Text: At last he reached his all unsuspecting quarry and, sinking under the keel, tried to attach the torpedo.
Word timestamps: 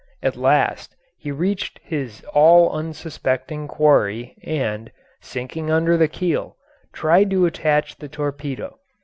At 0.23 0.35
last 0.35 0.95
he 1.19 1.31
reached 1.31 1.79
his 1.83 2.25
all 2.33 2.71
unsuspecting 2.71 3.67
quarry 3.67 4.35
and, 4.43 4.91
sinking 5.21 5.69
under 5.69 5.95
the 5.95 6.07
keel, 6.07 6.57
tried 6.91 7.29
to 7.29 7.45
attach 7.45 7.97
the 7.97 8.09
torpedo. 8.09 8.79